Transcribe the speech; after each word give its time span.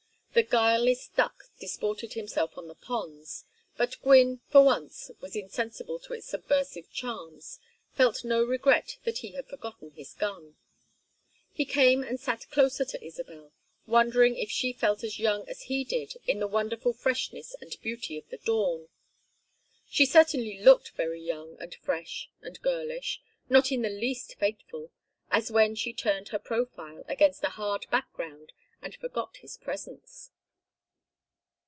The 0.33 0.43
guileless 0.43 1.09
duck 1.09 1.43
disported 1.59 2.13
himself 2.13 2.57
on 2.57 2.69
the 2.69 2.73
ponds, 2.73 3.43
but 3.75 4.01
Gwynne, 4.01 4.39
for 4.49 4.63
once, 4.63 5.11
was 5.19 5.35
insensible 5.35 5.99
to 5.99 6.13
its 6.13 6.25
subversive 6.29 6.89
charms, 6.89 7.59
felt 7.95 8.23
no 8.23 8.41
regret 8.41 8.95
that 9.03 9.17
he 9.17 9.31
had 9.33 9.47
forgotten 9.49 9.91
his 9.91 10.13
gun. 10.13 10.55
He 11.51 11.65
came 11.65 12.01
and 12.01 12.17
sat 12.17 12.49
closer 12.49 12.85
to 12.85 13.05
Isabel, 13.05 13.51
wondering 13.85 14.37
if 14.37 14.49
she 14.49 14.71
felt 14.71 15.03
as 15.03 15.19
young 15.19 15.45
as 15.49 15.63
he 15.63 15.83
did 15.83 16.13
in 16.25 16.39
the 16.39 16.47
wonderful 16.47 16.93
freshness 16.93 17.53
and 17.59 17.75
beauty 17.81 18.17
of 18.17 18.29
the 18.29 18.37
dawn. 18.37 18.87
She 19.89 20.05
certainly 20.05 20.59
looked 20.61 20.91
very 20.91 21.21
young 21.21 21.57
and 21.59 21.75
fresh 21.75 22.29
and 22.41 22.57
girlish, 22.61 23.21
not 23.49 23.69
in 23.69 23.81
the 23.81 23.89
least 23.89 24.35
fateful, 24.35 24.91
as 25.29 25.51
when 25.51 25.75
she 25.75 25.91
turned 25.91 26.29
her 26.29 26.39
profile 26.39 27.03
against 27.09 27.43
a 27.43 27.49
hard 27.49 27.85
background 27.91 28.53
and 28.83 28.95
forgot 28.95 29.37
his 29.37 29.55
presence. 29.57 30.31